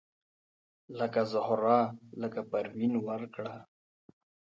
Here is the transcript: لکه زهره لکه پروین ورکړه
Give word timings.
لکه 0.99 1.21
زهره 1.31 1.79
لکه 2.21 2.41
پروین 2.51 2.93
ورکړه 3.07 3.55